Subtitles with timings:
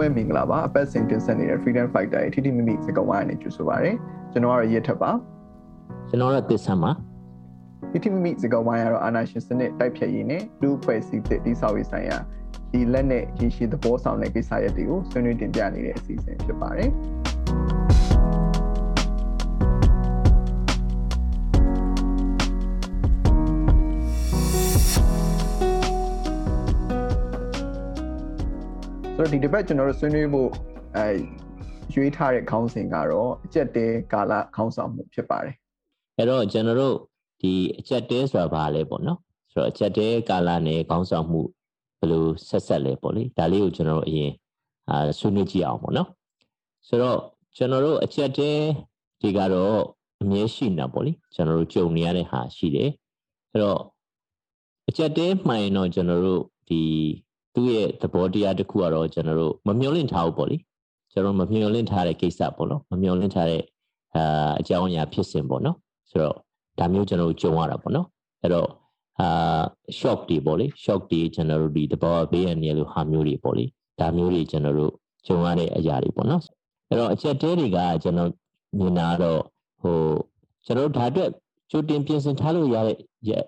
[0.00, 3.92] အားလုံးပဲမင်္ဂလာပါအပတ်စဉ်တင်ဆက်နေတဲ့ Freedom Fighter ရဲ့ထိထိမိမိစကားဝိုင်းနဲ့ကြိုဆိုပါရစေ
[4.32, 5.10] ကျွန်တော်ကတော့ရစ်ထပ်ပါ
[6.08, 6.90] ကျွန်တော်ကတော့သစ္စာပါ
[7.90, 12.18] ထိထိမိမိစကားဝိုင်းကတော့အာနာရှင်စနစ်တိုက်ဖြတ်ရေးနဲ့လူဖွဲ့စည်းတဲ့တိဆောက်ရေးဆိုင်ရာ
[12.72, 16.90] ဒီလက်နဲ့ရရှိသဘောဆောင်တဲ့ကိစ္စရပ်တွေကိုဆွေးနွေးတင်ပြနေတဲ့အစီအစဉ်ဖြစ်ပါတယ်
[29.20, 30.50] ဆိုတော့ဒီတစ်ပတ်ကျွန်တော်တို့ဆွေးနွေးဖို့
[30.96, 31.06] အဲ
[31.94, 35.54] ရွေးထားတဲ့ခေါင်းစဉ်ကတော့အကျက်တဲကာလခေါင်းဆောင်မှုဖြစ်ပါတယ်
[36.16, 36.96] အဲ့တော့ကျွန်တော်တို့
[37.40, 39.18] ဒီအကျက်တဲဆိုတာဘာလဲပေါ့နော်
[39.52, 41.40] ဆိုတော့အကျက်တဲကာလနဲ့ခေါင်းဆောင်မှု
[41.98, 44.32] ဘယ်လိုဆက်ဆက်လဲပေါ့လေဒါလေးကိုကျွန်တော်တို့အရင်
[44.88, 46.08] အာဆွေးနွေးကြည့်အောင်ပေါ့နော်
[46.88, 47.18] ဆိုတော့
[47.56, 48.50] ကျွန်တော်တို့အကျက်တဲ
[49.20, 49.78] ဒီကတော့
[50.22, 52.90] အမြဲရှိနေတာပေါ့လေကျွန်တော်တို့ကြုံနေရတဲ့ဟာရှိတယ်
[53.50, 53.80] အဲ့တော့
[54.88, 56.82] အကျက်တဲမှန်ရင်တော့ကျွန်တော်တို့ဒီ
[57.54, 60.56] သူ့ရဲ့သဘောတရားတစ်ခုကတော့ကျွန်တော်တို့မမျှော်လင့်ထားဘူးပေါ့လေ
[61.12, 63.62] ကျွန်တော်မမျှော်လင့်ထားတဲ့ကိစ္စပေါ့နော်မမျှော်လင့်ထားတဲ့
[64.16, 65.76] အာအကြောင်းအရာဖြစ်စဉ်ပေါ့နော်
[66.10, 66.36] ဆိုတော့
[66.78, 68.06] ဒါမျိုးကျွန်တော်တို့ကြုံရတာပေါ့နော်
[68.42, 68.68] အဲ့တော့
[69.20, 69.60] အာ
[69.98, 73.64] shock တွေပေါ့လေ shock တွေကျွန်တော်တို့ဒီသဘောဘေးရနေလို့ဟာမျိုးတွေပေါ့လေ
[74.00, 74.92] ဒါမျိုးတွေကျွန်တော်တို့
[75.26, 76.42] ကြုံရတဲ့အရာတွေပေါ့နော်
[76.88, 78.30] အဲ့တော့အချက်တဲတွေကကျွန်တော်
[78.78, 79.40] မြင်တာတော့
[79.80, 79.96] ဟို
[80.66, 81.30] ကျွန်တော်တို့ဒါအတွက်
[81.70, 82.96] ကြိုတင်ပြင်ဆင်ထားလို့ရတဲ့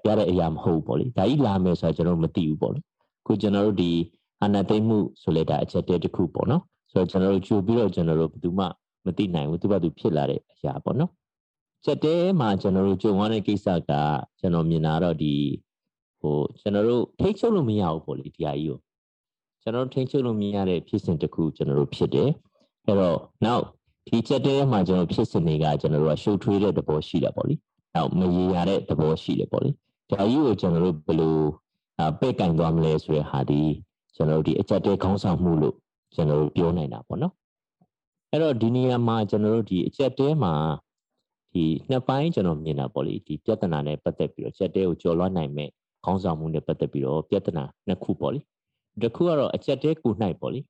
[0.07, 2.81] ရတဲ့အရာမဟုတ်ဘူးပေါ့လေဒါကြီးလာမယ်ဆိုတော့ကျွန်တော်မသိဘူးပေါ့လေ
[3.27, 3.93] ခုကျွန်တော်တို့ဒီ
[4.43, 8.65] အာဏာသိမ်းမှုဆိုလဲဒါအချက်တည်းတစ်ခုပေါ့နော်ဆိုတော့ကျွန်တော်တို့ကြိုပြီးတော့ကျွန်တော်တို့ဘယ်သူမှ
[9.05, 11.11] မသိနိုင်ဘူးသူကသူဖြစ်လာတဲ့အရာပေါ့နော်
[11.85, 13.93] ချက်တဲမှာကျွန်တော်တို့ကြုံရတဲ့ကိစ္စက
[14.41, 15.35] ကျွန်တော်မြင်တာတော့ဒီ
[16.21, 18.79] ဟိုကျွန်တော်တို့ထိတ်ချုပ်လို့မရဘူးပေါ့လေဒီဟာကြီးကို
[19.63, 22.31] ကျွန်တော်တို့ထိတ်ချုပ်လို့မရတဲ့ဖြစ်စဉ်တစ်ခုကျွန်တော်တို့ဖြစ်တယ်
[22.87, 23.65] အဲ့တော့နောက်
[24.09, 27.55] ဒီချက်တဲမှာကျွန်တော်ဖြစ်စဉ်တွေကကျွန်တော်တို့ကရှုပ်ထွေးတဲ့သဘောရှိတာပေါ့လေ
[27.95, 29.71] နောက်မရေရာတဲ့သဘောရှိတယ်ပေါ့လေ
[30.11, 31.37] ဒါကြီးကိုကျွန်တော်တို့ဘယ်လို
[32.21, 33.63] ပဲ့ကင်သွားမလဲဆိုတဲ့ဟာဒီ
[34.15, 35.77] ကျွန်တော်တို့ဒီအကြက်တဲခေါင်းဆောင်မှုလို့
[36.15, 37.35] ကျွန်တော်တို့ပြောနိုင်တာပေါ့နော်
[38.31, 40.55] အဲ့တော့ဒီနေရာမှာကျွန်တော်တို့ဒီအကြက်တဲမှာ
[41.53, 45.71] ဒီနှစ်ပိုင်းကျွန်တော်မြင်တာပေါ့လေဒီပြဿနာနဲ့ပတ်သက်ပြီးတော့အကြက်တဲကိုကျော်လွှမ်းနိုင်မဲ့
[46.05, 48.41] ခေါင်းဆောင်မှုနဲ့ပတ်သက်ပြီးတော့ပြဿနာနှစ်ခုပေါ့လေ
[49.03, 50.65] တစ်ခုကတော့အကြက်တဲကိုနိုင်ပေါ့လေဥ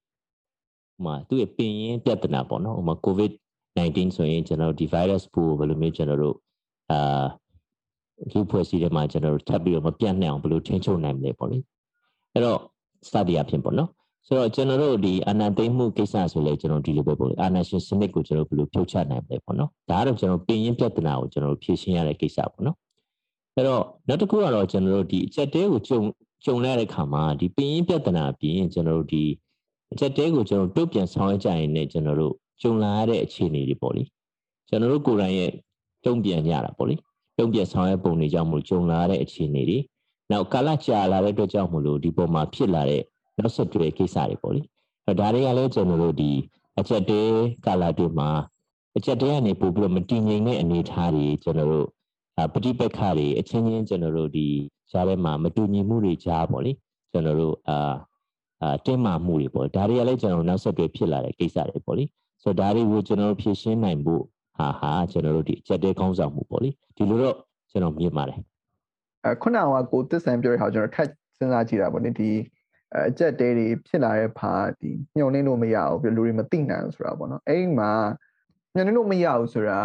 [1.04, 3.32] မာသူ့ရဲ့ပင်ရင်းပြဿနာပေါ့နော်ဥမာ covid
[3.76, 6.36] 19ဆိုရင်ကျွန်တော်ဒီ virus ပိုးဘယ်လိုမျိုးကျွန်တော်တို့
[6.90, 7.24] အာ
[8.30, 11.58] လူဖွဲ့စည်းထဲမှာကျွန်တော်တို့ထပ်ပြီးတော့မပြတ်နိုင်အောင်ဘယ်လိုထိန်းချုပ်နိုင်မလဲပေါ့လေ
[12.32, 12.58] အဲ့တော့
[13.08, 13.90] study အဖြစ်ပေါ့နော်
[14.26, 22.76] ဆိုတော့ကျွန်တော်တို့ဒီအာဏာသိမ်းမှုကိစ္စဆိုလဲကျွန်တော်ဒီလိုပဲပေါ့လေအာဏာရှင်စနစ်ကိုကျွန်တော်ဘယ်လိုဖြုတ်ချနိုင်မလဲပေါ့နော်ဒါကတော့ကျွန်တော်ပြင်ရင်းပြဿနာကိုကျွန်တော်ဖြေရှင်းရတဲ့ကိစ္စပေါ့နော်
[23.54, 25.98] အဲ့တော့နောက်တစ်ခုကတော့ကျွန်တော်တို့ဒီအချက်တဲကိုကြုံ
[26.44, 29.24] ကြုံရတဲ့ခါမှာဒီပြင်ရင်းပြဿနာအပြင်ကျွန်တော်တို့ဒီ
[29.92, 34.02] အချက်တဲကိုကျွန်တော်တုတ်ပြန်ဆောင်ရွက်ကြရင်လည်းကျွန်တော်တို့ကြုံလာရတဲ့အခြေအနေတွေပေါ့လေ
[34.68, 35.50] ကျွန်တော်တို့ကိုယ်တိုင်ရဲ့
[36.04, 36.94] တုံ့ပြန်ကြတာပေါ့လေ
[37.38, 39.78] တုံ့ပြန်ဆောင်ရွက်ပုံတွေကြောင့်မို့ကြုံလာတဲ့အခြေအနေတွေ
[40.30, 43.02] နောက်ကာလကြာလာတဲ့အတွက်ကြောင့်မို့လို့ဒီပုံမှာဖြစ်လာတဲ့
[43.38, 44.62] နောက်ဆက်တွဲကိစ္စတွေပေါ့လေ
[45.06, 46.30] အဲဒါတွေကလည်းကျွန်တော်တို့ဒီ
[46.78, 47.20] အချက်တဲ
[47.66, 48.30] ကာလတွေမှာ
[48.96, 51.86] အချက်တဲကနေပို့ပြီးတော့မတည်ငြိမ်တဲ့အနေအထားတွေကျွန်တော်တို့
[52.52, 54.46] ပဋိပက္ခတွေအချင်းချင်းကျွန်တော်တို့ဒီ
[54.90, 56.72] ကြားထဲမှာမတူညီမှုတွေကြားပေါ့လေ
[57.10, 57.94] ကျွန်တော်တို့အာ
[58.62, 62.04] အာတင်းမာမှုတွေပေါ့ဒါတွေကလည်းကျွန်တော်နောက်ဆက်တွဲဖြစ်လာတဲ့ကိစ္စတွေပေါ့လေ
[62.42, 64.22] ဆိုတော့ဒါတွေကိုကျွန်တော်တို့ဖြည့်ရှင်းနိုင်ဖို့
[64.56, 67.36] ဟာဟာကျွန်တော်တို့ဒီအချက်တဲကောင်းဆောင်မှုပေါ့လေဒီလိုတော့
[67.70, 68.38] ကျွန်တော်မြင်ပါတယ်
[69.24, 71.08] အဲခုနကကိုသစ္ဆန်ပြောရအောင်ကျွန်တော်ထပ်
[71.38, 72.30] စဉ်းစားကြည့်တာပေါ့လေဒီ
[73.08, 77.92] အချက်တဲတွေဖြစ်လာတဲ့ဖာဒီညှို့နှင်းလို့မရဘူးပြီးလူတွေမသိနိုင်ဘူးဆိုတာပေါ့နော်အဲ့ဒီမှာ
[78.74, 79.80] ညှို့နှင်းလို့မရဘူးဆိုတာ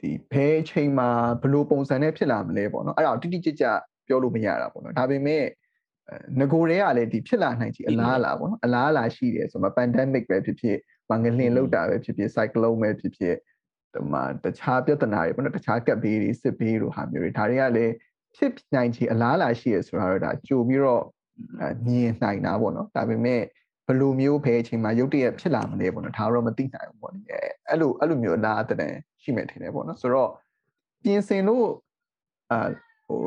[0.00, 1.08] ဒီဘဲချိန်မှာ
[1.42, 3.64] ဘယ်လိုပုံစံနဲ့ဖြစ်လာမလဲပေါ့နော်အဲ့ဒါတိတိကျကျ
[4.06, 5.44] ပြောလို့မရတာပေါ့နော်ဒါပေမဲ့
[6.38, 10.78] ငကိုတွေကလည်းဒီဖြစ်လာနိုင်ချေအလားအလာပေါ့နော်အလားအလာရှိတယ်ဆိုမှ pandemic ပဲဖြစ်ဖြစ်
[11.10, 13.57] မငလင်လောက်တာပဲဖြစ်ဖြစ် cyclone ပဲဖြစ်ဖြစ်ဒီ
[14.12, 17.92] မှာတခြားပြဿနာတွေပေါ့နော်တခြားကပ်ဘေးတွေစစ်ဘေးတို့ဟာမျိုးတွေဒါတွေကလည်း
[18.36, 21.04] ဖြစ်နိုင်ချေအလားအလာရှိရဆိုတာတော့ဒါကြိုပြီးတော့
[21.86, 23.40] မြင်နိုင်တာပေါ့နော်ဒါပေမဲ့
[23.86, 27.20] ဘယ်လိုမျိုးပဲအချိန်မှာရုတ်တရက်ဖြစ်လာမလဲပေါ့နော်ဒါတော့မသိနိုင်ဘူးပေါ့လေ
[27.68, 28.92] အဲ့လိုအဲ့လိုမျိုးအလားအတဲ့
[29.22, 30.30] ရှိမယ်ထင်တယ်ပေါ့နော်ဆိုတော့
[31.02, 31.68] ပြင်ဆင်လို့
[32.50, 32.68] အာ
[33.06, 33.22] ဟို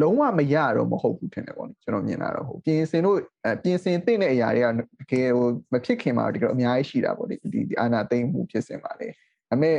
[0.00, 3.18] လုံးဝမရတော့မဟုတ်ဘူးထင်တယ်ပေါ့လေကျွန်တော်မြင်လာတော့ဟိုပြင်ဆင်လို့
[3.62, 4.68] ပြင်ဆင်သိတဲ့အရာတွေက
[5.00, 9.08] တကယ်ဟိုမဖြစ်ခင်မှာတကယ်အများကြီးရှိတာပေါ့လေဒီအာနာသိမ့်မှုဖြစ်စဉ်ပါလေ
[9.50, 9.76] ဒါပေမဲ့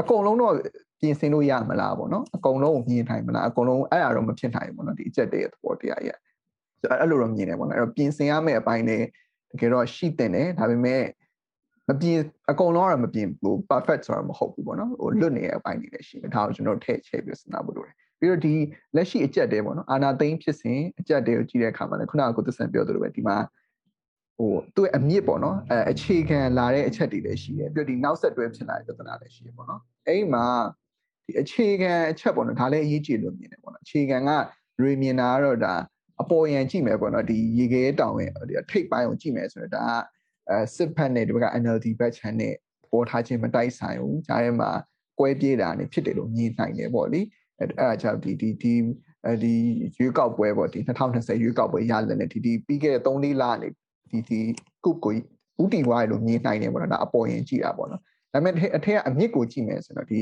[0.00, 0.54] အကုန်လုံးတော့
[1.00, 6.16] ပြင်ဆင်လို့ရမလားပေါ့နော်အကုန်လုံးကိုမြင်နိုင်မလားအကုန်လုံးအဲ့အရာတော့မဖြစ်နိုင်ဘူးပေါ့နော်ဒီအချက်တည်းရဲ့သဘောတရားရဲ့
[7.00, 9.02] အဲ့လိုတော့မြင်တယ်ပေါ့နော်အဲ့တော့ပြင်ဆင်ရမယ့်အပိုင်းတွေတ
[9.60, 11.02] ကယ်တော့ရှိတဲ့တယ်ဒါပေမဲ့
[11.88, 12.18] မပြင်
[12.50, 18.54] အကုန်လုံးကတော့မပြင်ဘူး perfect ဆိုတာမဟုတ်ဘူးပေါ့နော်ဟိုလွတ်နေတဲ့အပိုင်းတွေလည်းရှိတယ်ဒါကိုကျွန်တော်ထည့်ချဲ့ပြီးစဉ်းစားဖို့လိုတယ်ပြီးတော့ဒီ
[18.96, 23.36] လက်ရှိအကြက်တဲပေါ့နော်အာနာသိန်းဖြစ်စဉ်အကြက်တဲကိုကြည့်တဲ့အခါမှာလည်းခုနကကိုသစ္စာပြောသလိုပဲဒီမှာ
[24.38, 30.44] ဟိုသူ့အမြင့်ပေါ့နော်အဲအခြေခံလာတဲ့အချက်တွေလည်းရှိတယ်ပြီးတော့ဒီနောက်ဆက်တွဲဖြစ်လာတဲ့ပြဿနာလည်းရှိတယ်ပေါ့နော်အဲ့ဒီမှာ
[31.26, 34.30] ဒီအခြေခံအချက်ပေါ့နော်ဒါလည်းအရေးကြီးလို့မြင်တယ်ပေါ့နော်အခြေခံက
[34.82, 35.74] ရေမြင်တာကတော့ဒါ
[36.22, 39.90] အပေါ်ယံကြည့်မယ်ပေါ့နော်ဒီရေခဲတောင်ရဲ့ဒီထိပ်ပိုင်းကိုကြည့်မယ်ဆိုတော့ဒါက
[40.50, 42.54] အဲစစ်ဖက်နဲ့ဒီဘက်က NLD ဘက်ချန်နဲ့
[42.90, 44.70] ပေါ်ထားခြင်းမတိုက်ဆိုင်ဘူးဂျားထဲမှာ
[45.18, 47.20] ကွဲပြေးတာနေဖြစ်တယ်လို့မြင်နိုင်တယ်ပေါ့လေ
[47.60, 48.74] အဲအဲအကြောင်းဒီဒီဒီ
[49.26, 49.54] အဲဒီ
[49.96, 53.68] ရွေးကောက်ပွဲပေါ့ဒီ2020ရွေးကောက်ပွဲရလနဲ့ဒီဒီပြီးခဲ့တဲ့3လနေ
[54.10, 54.40] ဒီဒီ
[54.84, 55.12] ကုတ်ကို
[55.62, 58.00] ဥတီဝိုင်းလို့မြင်နိုင်တယ်ပေါ့နော်ဒါအပေါ်ရင်ကြည့်တာပေါ့နော်
[58.32, 60.20] ဒါပေမဲ့အထက်ကအမြင့်ကိုကြည့်မယ်ဆိုတော့ဒီ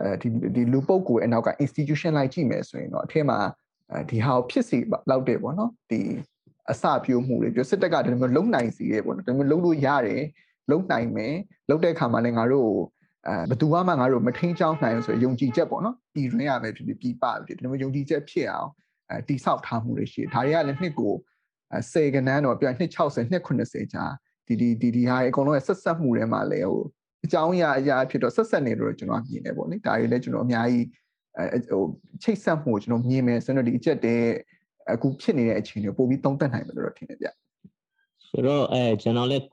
[0.00, 3.38] အဲဒီဒီလူပုတ်ကိုအနောက်က institution လိုက်ကြည့်မယ်ဆိုရင်တော့အထက်မှာ
[4.10, 4.78] ဒီဟာကိုဖြစ်စီ
[5.10, 6.00] လောက်တယ်ပေါ့နော်ဒီ
[6.70, 10.22] အစပြိုးမှုတွေပြစစ်တပ်ကဒီလိုမျိုးလုံနိုင်စီတယ်ပေါ့နော်ဒီလိုမျိုးလုံလို့ရတယ်
[10.70, 11.34] လုံနိုင်မယ်
[11.68, 12.70] လုံတဲ့အခါမှာလည်းငါတို့
[13.28, 18.70] အဲဘယ်သူမှငါတို့မထိန်ချောင်းနိုင်ဆိုယုံကြည်ချက်ပေါ့နော်ပြည်တွင်းရပဲဖြစ်ဖြစ်ပြည်ပဖြစ်ဒီလိုမျိုးယုံကြည်ချက်ဖြစ်အောင်
[19.10, 21.14] အဲတိဆောက်ထားမှုတွေရှိတယ်ဒါတွေကလည်းနှစ်ကို
[21.92, 24.04] ဆယ်ကနန်းတော့ပြန်နှစ်60နှစ်80ကြာ
[24.46, 26.84] ဒီဒီဒီဒီဟာအကုန်လုံးဆက်ဆက်မှုတွေမှာလည်းဟို
[27.24, 30.86] အကြောင်းအရာအရာဖြစ်တော့ဆက်ဆက်နေလို့ကျွန်တော်မြင်တယ်ပေါ့လေဒါတွေလည်းကျွန်တော်အများကြီး
[31.38, 31.82] အဲဟို
[32.22, 34.26] ချိတ်ဆက်မှုကျွန်တော်မြင်မယ်ဆိုတော့ဒီအချက်တည်း
[34.92, 37.28] အခုဖြစ်နေတဲ့အခြေအနေကိုပို့ပြီးသုံးသပ်နိုင်မယ်လို့ထင်တယ်ဗျ
[38.28, 39.44] ဆိုတော့အဲကျွန်တော်လည်း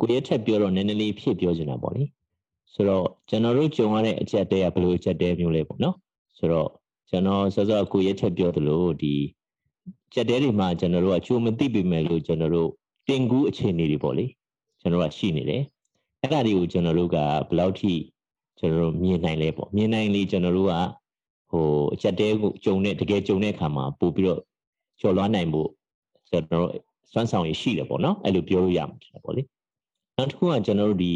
[0.00, 2.04] ကိုရဲထက်ပြောတော့နည်းနည်းလေးဖြည့်ပြောချင်တာပေါ့လေ
[2.74, 5.96] ဆိုတော့ကျွန်တော်တို့ကြုံရတဲ့အချက်တည်းကဘယ်လိုအချက်တည်းမျိုးလဲပေါ့နော်
[6.38, 6.68] ဆိုတော့
[7.10, 9.14] ကျွန်တော်စောစောကိုရဲထက်ပြောသလိုဒီ
[10.14, 12.70] ချက်တဲတွေမှာကျွန်တော်တို့ကချိုးမသိပေမဲ့လို့ကျွန်တော်တို့
[13.08, 14.24] တင်ကူးအခြေအနေတွေပေါ့လေ
[14.80, 15.62] ကျွန်တော်ကရှိနေတယ်
[16.20, 17.92] အဲ့ဒါတွေကိုကျွန်တော်တို့ကဘယ်လောက်ထိ
[18.58, 20.74] ကျွန်တော်တို့မြင်နိုင်လဲပေါ့မြင်နိုင်လေကျွန်တော်တို့က
[21.50, 24.40] ဟိုအချက်တဲကိုကြုံတဲ့တကယ်ကြုံတဲ့အခါမှာပို့ပြီးတော့
[25.00, 25.68] ကျော်လွှမ်းနိုင်ဖို့
[26.28, 26.72] ကျွန်တော်တို့
[27.12, 29.42] စွမ်းဆောင်ရရှိတယ်ပေါ့နော်အဲ့လိုပြောလို့ရမှာပေါ့လေ
[30.16, 31.14] နောက်တစ်ခုကကျွန်တော်တို့ဒီ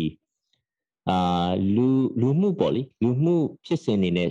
[1.09, 1.87] အာလူ
[2.21, 4.31] လူမှုပေါ့လေလူမှုဖြစ်စဉ်နေနဲ့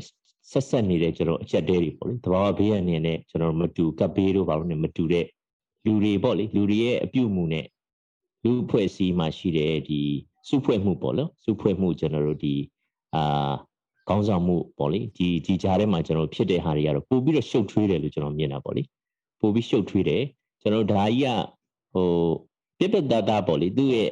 [0.52, 5.26] ဆက်ဆက်နေတဲ့ကျွန်တော်အချက်တဲတွေပေါ့လေတဘာဝဘေးရနေနဲ့ကျွန်တော်မတူကပ်ဘေးတို့ဘာလို့နေမတူတဲ့
[5.86, 7.66] လူတွေပေါ့လေလူတွေရဲ့အပြုတ်မှုနဲ့
[8.44, 10.02] လူဖွဲ့စည်းမှရှိတဲ့ဒီ
[10.48, 12.56] စုဖွဲ့မှုပေါ့လို့စုဖွဲ့မှုကျွန်တော်တို့ဒီ
[13.16, 13.54] အာ
[14.10, 18.84] ကောင်းဆောင်မှုပေါ့လေဒီဒီကြားထဲမှာကျွန်တော်ဖြစ်တဲ့ဟာတွေကတော့ပို့ပြီးတော့ရှုပ်ထွေးတယ်လို့ကျွန်တော်မြင်တာပေါ့လေ
[19.40, 20.24] ပို့ပြီးရှုပ်ထွေးတယ်
[20.62, 21.30] ကျွန်တော်ဒါကြီးက
[21.94, 22.08] ဟို
[22.80, 24.10] ပြပတတာပေါ့လေသူ့ရဲ့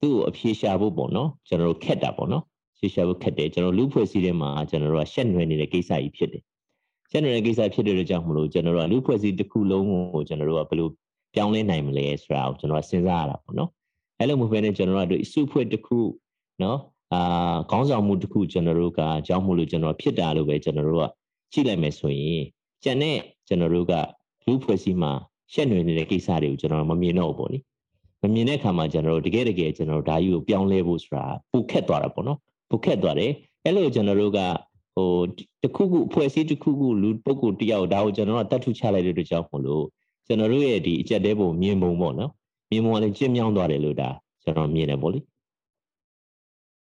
[0.00, 2.44] သူ့ကိုအဖြေရှာဖို့ပေါ့နော်ကျွန်တော်တို့ခက်တာပေါ့နော်
[2.78, 6.42] ဖြေရှာဖို့ခက်တယ်ကျွန်တော်လူဖွဲ့စည်းထဲမှာကျွန်တော်တို့ကရှက်နွယ်နေတဲ့ကိစ္စကြီးဖြစ်တယ်
[7.10, 10.88] ရှက်နွယ်တဲ့ကိစ္စဖြစ်တဲ့အတွက်ကြောင့်မလို့ကျွန်တော်တို့ကလူဖွဲ့စည်းတစ်ခုလုံးကိုကျွန်တော်တို့ကဘယ်လို
[11.34, 13.70] ပြောင်းလဲနိုင်မလဲဆိုတာကိုကျွန်တော်စဉ်းစားရတာပေါ့နော်
[14.18, 15.98] အဲ့လိုမျိုးပဲねကျွန်တော်တို့အစုဖွဲ့တစ်ခု
[16.62, 16.78] နော်
[17.14, 21.04] အာခေါင်းဆောင်မှုတစ်ခုကျွန်တော်တို့ကအကြောင်းမို့လို့ကျွန်တော်ဖြစ်တာလို့ပဲကျွန်တော်တို့က
[21.52, 22.42] ကြည့်လိုက်မယ်ဆိုရင်
[22.84, 23.18] ကျန်တဲ့
[23.48, 23.92] ကျွန်တော်တို့က
[24.46, 25.12] လူဖွဲ့စည်းမှာ
[25.52, 27.58] ရှက်နွယ်နေတဲ့ကိစ္စတွေကိုကျွန်တော်မမြင်တော့ဘူးပေါ့လေ
[28.22, 32.38] မမြင်တဲ့အခါမှာကျွန်တော်တို့တကယ်တကယ်ကျွန်တော်တို့ဒါကြီးကိုပြောင်းလဲဖို့ဆိုတာပိုခက်သွားတာပေါ့နော်
[32.70, 33.32] ပိုခက်သွားတယ်
[33.64, 34.40] အဲ့လိုကျွန်တော်တို့က
[34.94, 35.10] ဟို
[35.62, 39.84] တခုခုအဖွဲ့အစည်းတခုခုလူပုဂ္ဂိုလ်တယောက်ဒါကိုကျွန်တော်တို့တတ်ထုချလိုက်တဲ့အတွက်ကြောင့်မလို့
[40.26, 42.30] ကျွန်တော်တို့ရဲ့ဒီအကြက်တဲပုံမြင်ပုံပေါ့နော်
[42.70, 44.10] မြင်ပုံကလည်းကျင့်မြောင်းသွားတယ်လို့ဒါ
[44.42, 45.20] ကျွန်တော်မြင်တယ်ပေါ့လေ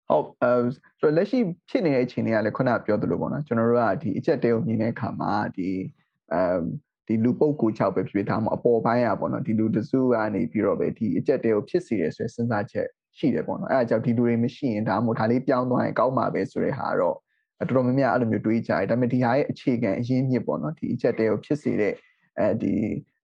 [0.09, 0.53] ဟုတ်အဲ
[1.01, 1.39] ဆိုတော့လက်ရှိ
[1.69, 5.69] ဖြစ်နေတဲ့အခြေအနေကလည်းခုနပြောသလိုပေါ့နော်ကျွန်တော်တို့ကဒီအချက်တဲကိုမြင်တဲ့အခါမှာဒီ
[6.33, 6.41] အဲ
[7.07, 17.17] ဒီလူပုတ်ကို6ပဲဖြစ်ဖြစ်ဒါမှအပေါ်ပိုင်းอ่ะပေါ့နော်ဒီလူတစုကနေပြီးတော့ပဲဒီအချက်တဲကိုဖြစ်စီတယ်ဆိုရယ်စဉ်းစားချက် ရှိတယ်ပေါ့နော်အဲအကြောင်းဒီလူတွေမရှိရင်ဒါမှမဟုတ်ဒါလေးပြောင်းသွားရင်ကောင်းမှာပဲဆိုတဲ့ဟာတော့
[17.59, 21.95] တော်တော်များများအဲ့လိုမျိုးတွေးကြတယ်ဒါပေမဲ့ဒီဟာရဲ့အခြေခံအရင်းမြစ်ပေါ့နော်ဒီအချက်တဲကိုဖြစ်စေတဲ့
[22.39, 22.75] အဲဒီ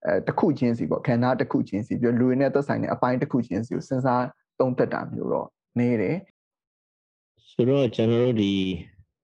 [0.07, 4.25] အဲတစ်ခုချင်းစီပေါ့ခန္ဓာတစ်ခုချင်းစီပြီးလူတွေနဲ့သက်ဆိုင်တဲ့အပိုင်းတစ်ခုချင်းစီကိုစဉ်းစား
[4.59, 6.17] သုံးသပ်တာမျိုးတော့နေတယ်
[7.51, 8.53] ဆိုတော့ကျွန်တော်တို့ဒီ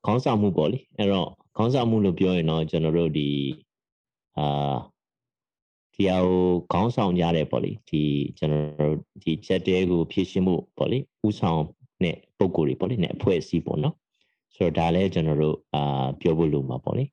[0.07, 3.31] ခေါင်းဆောင်မှုပေါ့လေအဲ့တော့ခေါင်းဆောင်မှုလို့ပြောရင်တော့ကျွန်တော်တို့ဒီ
[4.39, 4.77] အာ
[5.97, 8.03] ဒီဟာကိုခေါင်းဆောင်ကြတယ်ပေါ့လေဒီ
[8.39, 11.63] ကျွန်တော်တို့ဒီချက်တဲကိုဖြည့်ရှင်းမှုပေါ့လေဥဆောင်
[12.05, 13.95] နဲ့ပုံကိုယ်တွေပေါ့လေနဲ့အဖွဲ့အစည်းပေါ့နော်
[14.57, 17.05] ဆိုတော့ဒါလည်းကျွန်တော်တို့အာပြောဖို့လိုမှာပေါ့လေ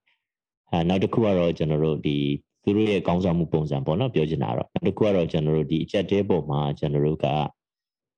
[0.72, 2.18] အာနောက်တစ်ခုကတော့ကျွန်တော်တို့ဒီ
[2.64, 7.28] သူတို့ရဲ့ကောင်းဆောင်မှုပုံစံပေါ့နော်ပြောချင်တာတော့နောက်တစ်ခုကတော့ကျွန်တော်တို့ဒီအချက်တဲပုံမှာကျွန်တော်တို့က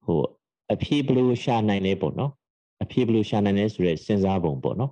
[0.06, 0.20] ဟို
[0.74, 2.32] အဖြေဘလို့ရှာနိုင်လဲပေါ့နော်
[2.84, 4.92] အဖြေဘလို့ရှာနိုင်လဲဆိုတဲ့စဉ်းစားပုံပေါ့နော်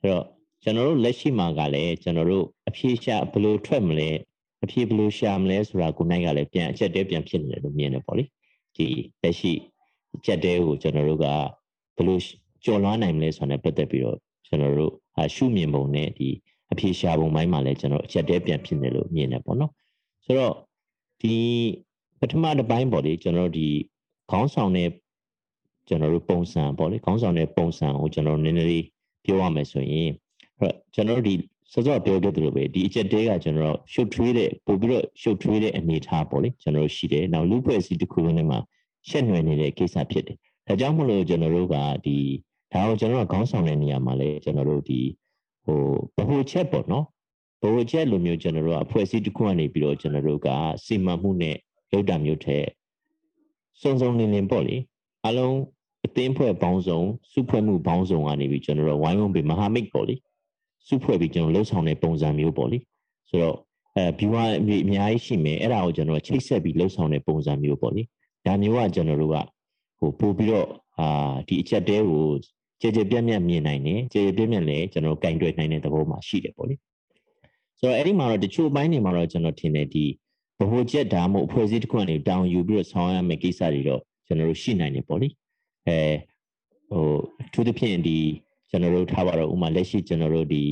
[0.00, 0.26] အဲ့တော့
[0.62, 4.10] ကျွန်တော်တို့လက်ရှိမှာကလည်းကျွန်တော်တို့အဖြေရှာဘလို့ထွက်မလဲ
[4.64, 8.24] အဖြေဘလို့ရှာမလဲဆိုတာကိုနိုင်ကလည်းပြန်အချက်တဲပြန်ဖြစ်နေတယ်လို့မြင်တယ်ပေါ့လေ
[8.76, 8.86] ဒီ
[9.22, 9.52] လက်ရှိ
[10.16, 11.26] အချက်တဲကိုကျွန်တော်တို့က
[11.96, 12.20] ဘလို့
[12.64, 14.92] ကျော်လွှားနိုင်မလဲဆိုတာနဲ့ပတ်သက်ပြီးတော့ကျွန်တော်တို့
[15.34, 16.28] ရှုမြင်ပုံနဲ့ဒီ
[16.72, 19.72] အဖြေရှာပုံပိုင်းမှာလည်းကျွန်တော်အချက်တဲပြန်ဖြစ်နေလို့မြင်တယ်ပေါ့နော်
[20.24, 20.54] ဆိုတော့
[21.22, 21.34] ဒီ
[22.20, 23.68] ပထမတစ်ပိုင်းပေါ့လေကျွန်တော်ဒီ
[24.30, 24.88] ခေါင်းဆောင်တဲ့
[25.88, 28.84] ကျွန်တော်တို့ပုံစံပေါ့လေခေါင်းဆောင်တဲ့ပုံစံကိုကျွန်တော်နည်းနည်းလေး
[29.24, 30.10] ပြောရမယ်ဆိုရင်
[30.58, 31.34] အဲ့ကျွန်တော်တို့ဒီ
[31.72, 38.58] စောစောပြောခဲ့သလိုပဲဒီအချက်တဲကကျွန်တော်ရှုပ်ထွေးတဲ့ပို့ပြီးတော့ရှုပ်ထွေးတဲ့အနေအထားပေါ့လေကျွန်တော်တို့ရှိတယ်နောက်လူဖွဲ့စည်းတစ်ခုလုံးထဲမှာ
[39.08, 42.16] ရှက်နွယ်နေတဲ့ကိစ္စဖြစ်တယ်ဒါကြောင့်မလို့ကျွန်တော်တို့ကဒီ
[42.72, 45.00] ဒါကိုကျွန်တော်တို့ခေါင်းဆောင်တဲ့နေရာမှာလည်းကျွန်တော်တို့ဒီ
[45.64, 45.80] ဟို
[46.16, 47.04] ဘဟုချက်ပေါ့နော်
[47.60, 50.48] ဘဟုချက်လိုမျိုးကျွန်တော်တို့ကအဖွဲ့အစည်းတစ်ခုကနေပြီးတော့ကျွန်တော်တို့က
[50.84, 51.56] စီမံမှုနဲ့
[51.92, 52.58] လောက်တာမျိုးထဲ
[53.80, 54.76] စုံစုံလင်လင်ပေါ့လေ
[55.26, 55.56] အလုံး
[56.06, 57.00] အသင်းဖွဲ့ပေါင်းစုံ
[57.32, 60.14] စုဖွဲ့မှုပေါင်းစုံကနေပြီးကျွန်တော်တို့ဝိုင်းဝန်းပြီးမဟာမိတ်ပေါ့လေ
[60.88, 62.78] စုဖွဲ့ပြီးကျွန်တော်လှုပ်ဆောင်တဲ့ပုံစံမျိုးပေါ့လေ
[63.30, 63.56] ဆိုတော့
[63.96, 64.48] အဲ viewer
[64.84, 68.02] အများကြီးရှိမယ်အဲ့ဒါကိုကျွန်တော်ချိတ်ဆက်ပြီးလှုပ်ဆောင်တဲ့ပုံစံမျိုးပေါ့လေ
[68.46, 69.36] ဒါမျိုးကကျွန်တော်တို့က
[69.98, 70.66] ဟိုပို့ပြီးတော့
[70.98, 72.24] အာဒီအချက်တဲကို
[72.80, 76.74] ကြည်ကြည်ပြတ်ပြတ်မြင်နိုင်တယ်ကြည်ကြည်ပြတ်ပြတ်လည်းကျွန်တော်ကင်တွယ်နိုင်တဲ့သဘောမှာရှိတယ်ပေါ့လေ
[77.80, 80.04] ဆိုတော့အဲ့ဒီမှာတော့တချို့ဘိုင်းတွေမှာတော့ကျွန်တော်ထင်တယ်ဒီ
[80.70, 85.28] ဘိုးချက်ဒါမှမဟုတ်အဖွဲ့အစည်းတစ်ခုကနေတောင်းယူပြီးတော့ဆောင်ရမယ့်ကိစ္စတွေတော့ကျွန်တော်တို့ရှိနိုင်တယ်ပေါ့လေ
[85.86, 85.98] အဲ
[86.90, 87.06] ဟို
[87.42, 88.18] အထူးသဖြင့်ဒီ
[88.70, 90.62] ကျွန်တော်တို့ထားပါတော့ဥမာလက်ရှိကျွန်တော်တို့ဒီ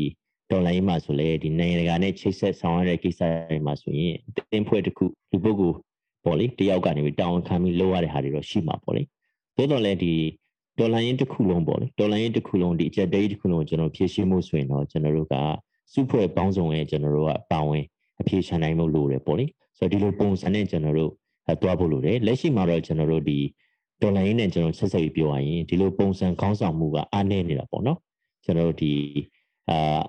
[0.51, 3.21] ဒေါ်လာရေးမှာဆိုလေဒီနိုင်ငံတကာနဲ့ချိတ်ဆက်ဆောင်ရတဲ့ကိစ္စ
[3.51, 4.15] တွေမှာဆိုရင်
[4.53, 5.77] တင်းဖွဲ့တစ်ခုလူပုဂ္ဂိုလ်
[6.25, 9.03] ပေါ့လေတယောက်ကနေပြီးတောင်းခံပြီးလုပ်ရတဲ့ဟာတွေတော့ရှိမှာပေါ့လေ
[9.57, 10.15] သို့တော်လည်းဒီ
[10.79, 15.35] ဒေါ်လာရင်းတစ်ခုလုံးပေါ့လေဒေါ်လာရင်းတစ်ခုလုံးဒီအချက်တေးတစ်ခုလုံးကျွန်တော်ဖြည့်ရှင်းမှုဆိုရင်တော့ကျွန်တော်တို့က
[15.93, 17.85] စုဖွဲ့ပေါင်းစုံရဲ့ကျွန်တော်တို့ကပါဝင်
[18.21, 19.45] အဖြေရှာနိုင်မှုလိုတယ်ပေါ့လေ
[19.79, 21.13] ဆိုတော့ဒီလိုပုံစံနဲ့ကျွန်တော်တို့
[21.63, 23.39] တွားဖို့လိုတယ်လက်ရှိမှာတော့ကျွန်တော်တို့ဒီ
[24.05, 27.99] ဒေါ်လာရင်းနဲ့ကျွန်တော်ဆက်ဆက်ပြီးပြောရရင်ဒီလိုပုံစံခေါင်းဆောင်မှုကအားနည်းနေတာပေါ့နော်
[28.45, 28.93] ကျွန်တော်တို့ဒီ
[29.71, 30.01] အာ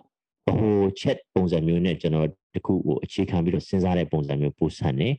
[0.45, 5.15] ဟို chat ပုံစံမျိုးနဲ့ကျွန်တော်တခုကိုအခြေခံပြီးတော့စဉ်းစားတဲ့ပုံစံမျိုးပို့ဆန်တယ်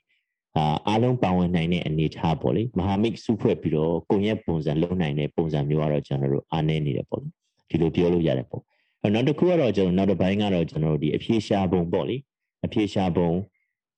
[0.57, 7.29] အာအားလုံးပါဝင်နိုင်တဲ့အနေအထားပေါ့လေမဟာမိတ်စုဖွဲ့ပြီးတော့ကိုရက်ပုံစံလုံးနိုင်တဲ့ပုံစံမျိုးကတော့ကျွန်တော်တို့အားနည်းနေတယ်ပေါ့လေ
[7.71, 8.63] ဒီလိုပြောလို့ရတယ်ပေါ့
[9.15, 12.17] နောက်တစ်ခုကတော့ကျွန်တော်နောက်တစ်ပိုင်းကတော့ကျွန်တော်တို့ဒီအဖြေရှာပုံပေါ့လေ
[12.65, 13.31] အဖြေရှာပုံ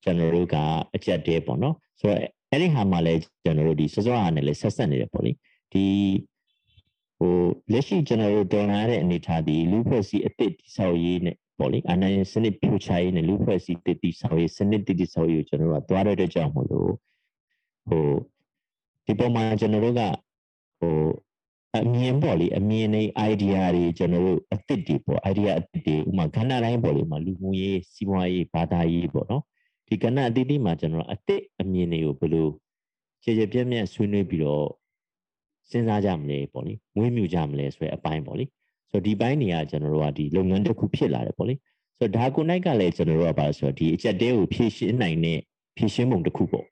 [0.03, 0.55] ကျွန်တော်တို့က
[0.95, 2.21] အချက်တဲပေါ့နော်ဆိုတော့
[2.51, 5.31] အဲ့ဒီဟာမှာလည်းကျွန်တော်တို့ဒီစောစောအားနဲ့လည်းဆက်ဆက်နေတယ်ပေါ့လေ
[5.73, 5.85] ဒီ
[7.17, 7.33] ဟို
[7.71, 16.91] လက်ရှိကျွန်တော်တို့တော်လာတဲ့အနေအထားဒီလူဖွဲ့စည်းအသစ်တိဆောက်ရေးနဲ့ပေါ့လေအနိုင်စနစ်ဖြိုချရေးနဲ့လူဖွဲ့စည်းတည်တည်ဆောက်ရေးစနစ်တည်တည်ဆောက်ရေးကိုကျွန်တော်တို့ကသွားတဲ့အတွက်ကြောင့်မို့လို့
[17.89, 18.07] ဟို
[19.05, 20.01] ဒီပုံမှာကျွန်တော်တို့က
[20.79, 20.95] ဟို
[21.77, 23.01] အမြင်ပေါ့လေအမြင်នៃ
[23.31, 29.43] idea တွေကျွန်တော်တို့အသစ်တွေပေါ့ idea အသစ်တွေဥမာခဏတိုင်းပေါ့လေမှာလူမှုရေးစီးပွားရေးဘာသာရေးပေါ့နော်
[29.89, 32.47] ဒီကဏ္ဍအသီးသီးမှာကျွန်တော်အသစ်အမြင်တွေကိုဘယ်လို
[33.23, 34.67] ခြေခြေပြက်ပြက်ဆွေးနွေးပြီးတော့
[35.69, 38.45] စဉ်းစားကြမလဲပေါ့လေမွေးမြူကြမလဲဆိုတဲ့အပိုင်းပေါ့လေ
[38.89, 41.55] ဆိုတော့ဒီပိုင်းတွေကကျွန်တော်တို့ကဒီလုပ်ငန်းတစ်ခုဖြစ်လာတယ်ပေါ့လေ
[41.97, 45.39] ဆိုတော့ဒါကိုနိုင်ကလည်းကျွန်တော်တို့ကပါဆိုတော့ဒီအချက်တဲကိုဖြည့်ရှင်းနိုင်တဲ့
[45.77, 46.65] ဖြည့်ရှင်းပုံတစ်ခုပေါ့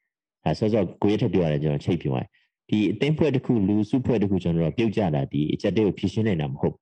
[0.43, 2.25] အဲဆိုတော့ကိုရထပြောရတယ်ကျွန်တော်ချိတ်ပြသွား
[2.69, 6.75] ဒီအသိဖွဲ့တစ်ခုလူစုဖွဲ့တစ်ခုကျွန်တော်တို့ပြုတ်ကြတာဒီအချက်တဲကိုဖြည့်ရှင်းနိုင်တာမဟုတ်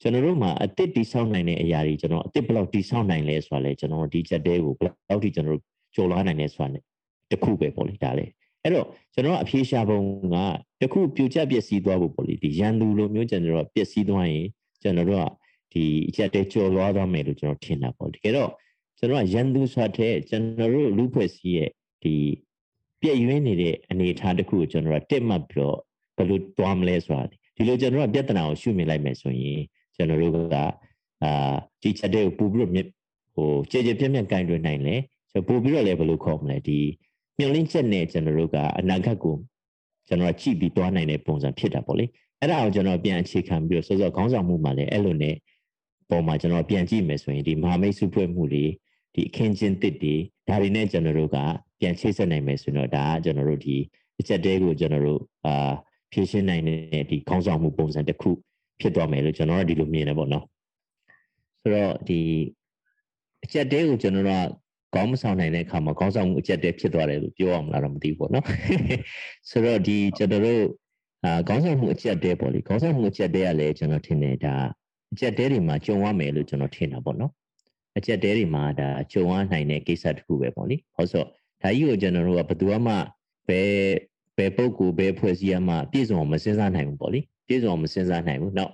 [0.00, 5.64] ကျွန်တော်တို့မှာအသစ်တိဆောက်နိုင်တဲ့အရာတွေကျွန်တော်အသစ်ဘယ်လောက်တိဆောက်နိုင်လဲဆိုတာလဲကျွန်တော်ဒီချက်တဲကိုဘယ်လောက်ထိကျွန်တော်တို့
[5.94, 6.80] ကျော်လွှားနိုင်လဲဆိုတာ ਨੇ
[7.30, 8.26] တခုပဲပေါ့လေဒါလေ
[8.62, 10.00] အဲ့တော့ကျွန်တော်အဖြေရှာပုံ
[10.34, 10.36] က
[10.80, 14.46] တခုပြိုကျပျက်စီးသွားဖို့ပေါ့လေဒီရန်သူလိုမျိုးကျွန်တော်တို့ပျက်စီးသွားရင်
[14.82, 15.26] ကျွန်တော်တို့က
[15.72, 18.50] ဒီအချက်တဲကျော်လွှားသွားမယ်လို့ကျွန်တော်ထင်တာပေါ့တကယ်တော့
[18.98, 21.70] ကျွန်တော်ကရန်သူဆိုတဲ့ကျွန်တော်တို့လူဖွဲ့စည်းရဲ့
[22.02, 22.14] ဒီ
[23.00, 25.78] ပြည့်ရွေးနေတဲ့အနေအထားတစ်ခုကိုကျွန်တော်ကတက်မှတ်ပြီးတော့
[26.16, 27.22] ဘယ်လိုသွားမလဲဆိုတာ
[27.56, 29.60] ဒီလိုကျွန်တော်ကပြဿနာကိုရှုမြင်လိုက်မယ်ဆိုရင်
[30.00, 30.56] ကျွန်တော်တို့က
[31.24, 31.52] အာ
[31.82, 32.90] ဒီချက်တဲ့ကိုပို့ပြီးတော့
[33.34, 34.94] ဟိုကြည်ကြည်ပြည့်ပြည့်ကင်တွင်နိုင်လဲ
[35.32, 36.80] ဆိုပို့ပြီးတော့လည်းဘယ်လိုခေါ်မလဲဒီ
[37.38, 39.36] မျောလင်းချက်နဲ့ကျွန်တော်တို့ကအနာဂတ်ကို
[40.08, 42.04] ကျွန်တော်ကြည့်ပြီးသွားနိုင်တဲ့ပုံစံဖြစ်တာပေါ့လေ
[42.40, 45.36] အဲ့ဒါကိုကျွန်တော်ပြန်အခြေခံပြီးတော့စောစောခေါင်းဆောင်မှုမှာလည်းအဲ့လိုနဲ့
[46.10, 48.64] ပုံမှာကျွန်တော်ပြန်ကြည့်မယ်ဆိုရင်ဒီမဟာမိတ်စုဖွဲ့မှုတွေ
[49.14, 50.14] ဒီအခင်းချင်းတစ်တွေ
[50.48, 51.38] ဒါတွေနဲ့ကျွန်တော်တို့က
[51.80, 53.76] ပြန်ချိတ်ဆက်နိုင်မယ်ဆိုတော့ဒါကကျွန်တော်တို့ဒီ
[54.20, 55.72] အချက်တဲကိုကျွန်တော်တို့အာ
[56.12, 58.30] ဖြည့်ရှင်းနိုင်တဲ့ဒီခေါင်းဆောင်မှုပုံစံတစ်ခု
[58.80, 60.44] ဖြစ်သွားမယ်လို့ကျွန်တော်ကဒီလိုမြင်တယ်ပေါ့နော်
[61.62, 62.20] ဆိုတော့ဒီ
[63.44, 68.46] အချက်တဲကိုကျွန်တော်တို့ကခေါင်းမဆောင်နိုင်တဲ့အခါမှာခေါင်းဆောင်မှုအချက်တဲဖြစ်သွားတယ်လို့ပြောအောင်လားတော့မသိဘူးပေါ့နော်
[69.50, 70.62] ဆိုတော့ဒီကျွန်တော်တို့
[71.24, 74.54] အာခေါင်းဆောင်မှုအချက်တဲပေါ့လေခေါင်းဆောင်မှုအချက်တဲကလည်းကျွန်တော်ထင်တယ်ဒါ
[75.12, 77.32] အချက်တဲတွေမှာကြုံရမယ်လို့ကျွန်တော်ထင်တာပေါ့နော်
[77.98, 82.94] အချက်တဲတွေမှာဒါကြုံရနိုင်တဲ့ကိစ္စတစ်ခုပဲပေါ့လေဟောဆိုဒါကြီးကိုကျွန်တော်တို့ကဘယ်သူမှ
[83.48, 83.70] ဘယ်
[84.36, 87.20] ဘယ်ပုဂ္ဂိုလ်ဘယ်ဖွဲ့စည်းရမှပြည့်စုံမစဉ်းစားနိုင်ဘူးပေါ့လေ
[87.50, 88.72] ပြည့်စုံမစဉ်းစားနိုင်ဘူးနောက်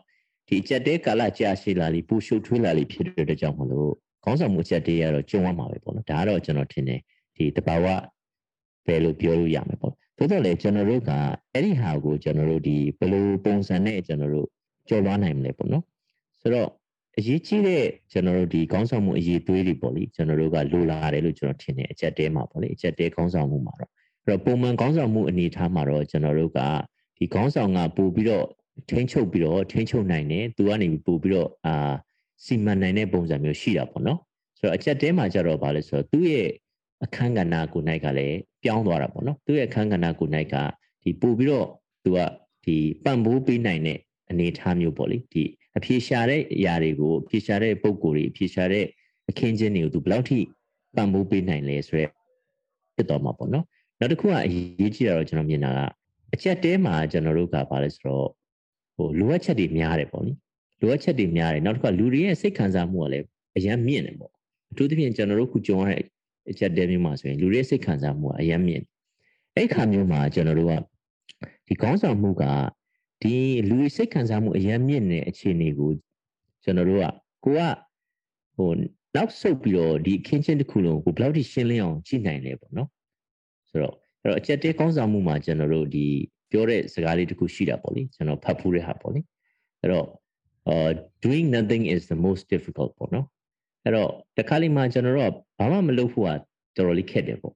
[0.48, 3.92] ဒီအချက်တဲကာလကြာရှည်လာလိပူရှုပ်ထွေးလာလိဖြစ်တဲ့အတွက်ကြောင့်မလို့
[4.24, 7.00] ခေါင်းဆောင်မှုအချက်တဲရတော့ကြုံရမှာပဲပေါ့နော်ဒါကတော့ကျွန်တော်ထင်တယ်
[7.36, 7.86] ဒီတဘာဝ
[8.86, 11.10] ပဲလို့ပြောလို့ရမယ်ပေါ့သို့တော့လေကျွန်တော်တို့က
[11.52, 14.48] အဲ့ဒီဟာကိုကျွန်တော်တို့ဒီဘယ်လိုပုံစံနဲ့ကျွန်တော်တို့
[14.88, 15.84] ကြော်လွှားနိုင်မလဲပေါ့နော်
[16.40, 16.68] ဆိုတော့
[17.18, 23.90] အရေးကြီးတဲ့ကျွန်တော်တို့ဒီခေါင်းဆောင်မှုအရေးသွေးတွေပေါ့လေကျွန်တော်တို့ကလိုလာတယ်လို့ကျွန်တော်ထင်တယ်အချက်တဲမှာပေါ့လေအချက်တဲခေါင်းဆောင်မှုမှာတော့
[24.24, 26.60] အဲ့တော့ပုံမှန်ခေါင်းဆောင်မှုအနေအထားမှာတော့ကျွန်တော်တို့က
[27.18, 28.46] ဒီခေါင်းဆောင်ကပို့ပြီးတော့
[28.90, 31.92] ထိန်းချုပ်ပြီးတော့ထိန်းချုပ်နိုင်တယ်သူကနေပို့ပြီးတော့အာ
[32.44, 34.18] စီမံနိုင်တဲ့ပုံစံမျိုးရှိတာပေါ့နော်
[34.58, 36.48] ဆိုတော့အချက်တဲမှာကြတော့ဗာလဲဆိုတော့သူ့ရဲ့
[37.04, 40.56] အခန်းကဏ္ဍကိုနိုင်ကလည်းပြောင်းသွားတာပေါ့နော်သူ့ရဲ့အခန်းကဏ္ဍကိုနိုင်က
[41.02, 41.68] ဒီပို့ပြီးတော့
[42.04, 42.18] သူက
[42.64, 43.98] ဒီပံ့ပိုးပေးနိုင်တဲ့
[44.30, 45.44] အနေအထားမျိုးပေါ့လေဒီ
[45.76, 48.84] အဖြေရှာတဲ့အရာတွေကိုအဖြေရှာတဲ့ပုံကိုယ်တွေအဖြေရှာတဲ့
[49.30, 50.38] အခင်းချင်းတွေကိုသူဘယ်လောက်ထိ
[50.96, 52.06] ပံ့ပိုးပေးနိုင်လဲဆိုရဲ
[52.94, 53.64] ဖြစ်တော့မှာပေါ့နော်
[54.00, 55.80] နောက်တစ်ခုကအရေးကြီးတာတော့ကျွန်တော်မြင်တာက
[56.34, 58.28] အချက်တဲမှာကျွန်တော်တို့ကပါလဲဆိုတော့
[58.96, 60.32] ဟိုလိုအပ်ချက်တွေများတယ်ပေါ့နိ
[60.80, 63.26] လိုအပ်ချက်တွေများတယ်နောက်တစ်ခါလူတွေရဲ့စိတ်ခံစားမှုကလည်း
[63.56, 64.32] အရန်မြင့်တယ်ပေါ့
[64.70, 66.02] အထူးသဖြင့်ကျွန်တော်တို့ခုကြုံရတဲ့
[66.50, 68.82] အချက်တဲမျိုးမှာဆိုရင်လူတွေစိတ်ခံစားမှုကအရန်မြင့်
[69.56, 70.72] အဲ့ခါမျိုးမှာကျွန်တော်တို့က
[71.66, 72.44] ဒီခေါင်းဆောင်မှုက
[73.22, 73.34] ဒီ
[73.68, 75.90] လူစိတ်ခံစားမှုအရန်မြင့်တဲ့အခြေအနေကို
[76.64, 77.04] ကျွန်တော်တို့က
[77.44, 77.60] ကိုက
[78.56, 78.70] ဟို
[79.16, 82.88] နောက်ဆုတ်ပြီးတော့ဒီအခင်းချင်းတစ်ခုလုံးကိုဘယ်လောက်ထိရှင်းလင်းအောင်ကြည့်နိုင်လဲပေါ့နော်
[83.70, 86.06] ဆိုတော့အဲ့တော့အချက်တဲကောင်းဆောင်မှုမှာကျွန်တော်တို့ဒီ
[86.50, 89.20] ပြောတဲ့စကားလေးတစ်ခုရှိတာပေါ့လေကျွန်တော်ဖတ်ဖူးတဲ့ဟာပေါ့လေ
[89.80, 90.06] အဲ့တော့
[90.70, 90.90] uh
[91.24, 93.26] doing nothing is the most difficult ပေါ့နော်
[93.84, 96.30] အဲ့တော့တခါလေးမှကျွန်တော်တို့ကဘာမှမလုပ်ဖို့က
[96.76, 97.54] တော်တော်လေးခက်တယ်ပေါ့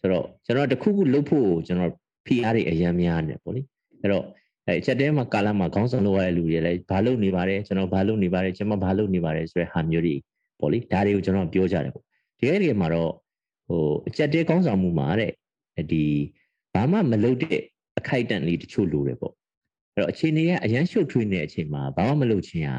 [0.00, 1.92] ဆိုတော့ကျွန်တော်တခုခုလုပ်ဖို့ကျွန်တော်
[2.26, 3.62] ဖိအားတွေအများများနေပေါ့လေ
[4.00, 4.24] အဲ့တော့
[4.66, 10.14] အဲအချက်တဲမှာကာလမှာခေါင်းဆောင်လုပ်ရတဲ့လူတွေလည်းဘာလုပ်နေပါတယ်ကျွန်တော်ဘာလုပ်နေပါတယ်ကျွန်မဘာလုပ်နေပါတယ်ဆိုတဲ့ဟာမျိုးတွေ
[10.60, 12.04] ပေါ့လေဒါတွေကိုကျွန်တော်ပြောကြတယ်ပေါ့
[12.38, 13.10] တကယ်တကယ်မှာတော့
[13.68, 15.32] ဟိုအချက်တဲခေါင်းဆောင်မှုမှာတဲ့
[15.92, 16.04] ဒီ
[16.74, 17.60] ဘာမှမလုပ်တဲ့
[17.98, 19.34] အခိုက်အတန့်လေးတချို့လိုတယ်ပေါ့
[19.94, 22.76] အဲ့တော့အခြေအနေကအရန်ရှုပ်ထွေးနေတဲ့အချိန်မှာဘာမှမလုပ်ခြင်းဟာ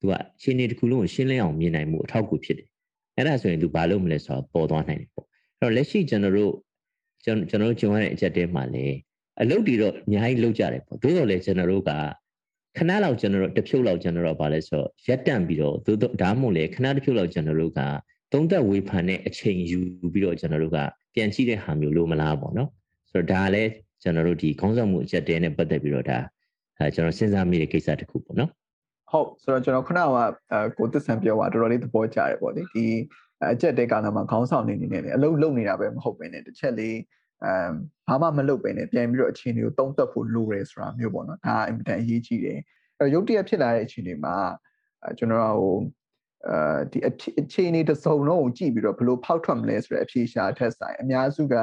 [0.00, 2.68] သူကအခြေအနေတစ်ခုလုံးကိုရှင်းလင်းအောင်မြင်နိုင်မှုအထောက်အကူဖြစ်တယ်
[3.16, 6.52] အဲ့ဒါဆိုရင်သူဘာလုပ်မလဲဆိုတော့ပေါ်သွားနိုင်တယ်ပေါ့အဲ့တော့လက်ရှိကျွန်တော်တို့
[7.24, 8.96] ကျွန်တော်တို့ဂျုံရတဲ့အချက်တဲမှာလည်း
[9.40, 11.90] အလုပ်တွေတော့အများကြီးလုပ်ကြတယ်ပေါ့သို့တော်လည်းကျွန်တော်တို့က
[12.76, 17.80] ခဏလောက်ကျွန်တော်တို့တစ်ဖြုတ်လောက်ကျွန်တော်တို့ဗာလဲဆိုတော့ရက်တန့်ပြီးတော့သို့တော့ဒါမှမဟုတ်လေခဏတစ်ဖြုတ်လောက်ကျွန်တော်တို့က
[18.32, 19.78] သုံးသက်ဝေဖန်တဲ့အချိန်ယူ
[20.12, 20.78] ပြီးတော့ကျွန်တော်တို့က
[21.14, 22.68] ပြန်ကြည့်တဲ့ဟာမျိုးလို့မလားပေါ့နော်
[23.10, 23.70] ဆိုတော့ဒါလည်း
[24.02, 26.18] ကျွန်တော်တို့ဒီခေါင်းဆောင်မှုအချက်တဲနဲ့ပတ်သက်ပြီးတော့ဒါ
[26.78, 28.50] အဲကျွန်တော်စဉ်းစားမိတဲ့ကိစ္စတစ်ခုပေါ့နော်
[29.10, 30.06] ဟုတ်ဆိုတော့ကျွန်တော်ခုနက
[30.78, 32.86] ကိုသစ္ဆန်ပြောတာတော်တော်လေးသဘောကျတယ်ပေါ့လေဒီ
[33.52, 36.96] အချက်တဲကလည်းမှာခေါင်းဆောင်နေနေနေအလုပ်လုပ်နေတာပဲမဟုတ်ပဲねတစ်ချက်လေး
[37.44, 37.72] အမ်
[38.08, 42.58] ဘာမှမလုပ်ပဲနဲ့ပြန်ပြီးတော့အခြေအနေကိုတုံးတက်ဖို့လိုတယ်ဆိုတာမျိုးပေါ့နော်ဒါအင်မတန်အရေးကြီးတယ်
[42.98, 44.36] အဲရုပ်တရက်ဖြစ်လာတဲ့အခြေအနေမှာ
[45.18, 45.76] ကျွန်တော်ဟို
[46.48, 47.12] အဲဒီအ
[47.52, 51.56] ခြေအနေတစ်စုံလုံးကိုကြည့်ပြီးတော့ဘယ်လိုဖောက်ထွက်မလဲဆိုတဲ့အဖြေရှာထက်ဆိုင်အများစုက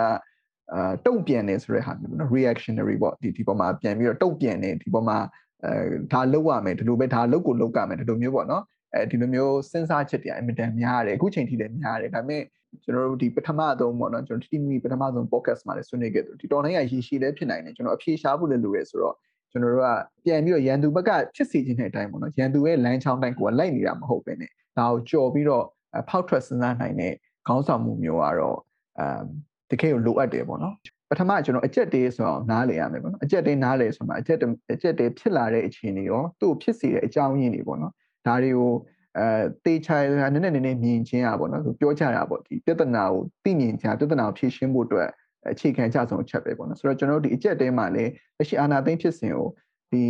[0.74, 5.18] အာတုံ့ပြန်နေဆိုတဲ့ဟာမျိုးနော် reactionary ပေါ့ဒီဒီပေါ်မှာပြန်ပြီးတော့တုံ့ပြန်နေဒီပေါ်မှာ
[5.66, 5.72] အဲ
[6.14, 12.44] ဒါလောက်ရမယ်ဒီလိုပဲဒါလောက်ကိုလောက်ကမယ်ဒီလိုမျိုးပေါ့နော်အဲဒီလိုမျိုးစဉ်းစားချက်တွေအင်မတန်များတယ်အခုချိန်ထိလည်းများတယ်ဒါပေမဲ့
[12.84, 19.16] ကျွန်တော်တို့ဒီပထမဆုံးပေါ့နော်ကျွန်တော်တီမီပထမဆုံး podcast မှာလည်းဆွေးနွေးခဲ့တယ်ဒီတော်လိုင်းကရည်ရှိလည်းဖြစ်နိုင်တယ်ကျွန်တော်အဖြေရှားဖို့လည်းလိုရဲဆိုတော့
[19.52, 19.90] ကျွန်တော်တို့က
[20.26, 24.44] ပြန်ပြီးတော့ရန်သူဘက်ကဖြစ်စီခြင်းတဲ့အတိုင်းပေါ့နော်ရန်သူရဲ့လမ်းချောင်းတိုင်းကိုကလိုက်နေတာမဟုတ်ပဲね
[24.78, 25.64] ဒါကိုကြော်ပြီးတော့
[26.10, 27.14] ဖောက်ထွက်စဉ်းစားနိုင်တဲ့
[27.48, 28.60] ခေါင်းဆောင်မှုမျိုးကတော့
[29.00, 29.24] အမ်
[29.71, 30.75] တကယ်ကိုလိုအပ်တယ်ပေါ့နော်
[31.11, 34.39] ပထမကျွန်တော်အကြက်တေးဆိုအောင်နားလည်ရမယ်ပေါ့နော်အကြက်တေးနားလည်ဆိုမှအကြက်
[34.75, 37.93] အကြက်တေးဖြစ်လာတဲ့အခြေအနေရောသူ့ဖြစ်စေတဲ့အကြောင်းရင်းတွေပေါ့နော်
[38.27, 38.73] ဒါတွေကို
[39.19, 39.27] အဲ
[39.65, 39.97] တေချာ
[40.33, 45.09] နည်းနည်းနည်းနည်းမြင်ချင်းอ่ะပေါ့နော်သူပြောကြတာပေါ့ဒီပြဿနာကိုသိမြင်ချာပြဿနာကိုဖြေရှင်းဖို့အတွက်
[45.53, 49.49] အခြေခံကြဆုံးအချက်ပဲပေါ့နော်ဆိုတော့ကျွန်တော်တို့ဒီအချက်တဲမှာလည်းလက်ရှိအာနာသိန်းဖြစ်စဉ်ကို
[49.93, 50.05] ဒီ